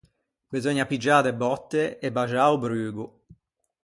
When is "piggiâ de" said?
0.89-1.31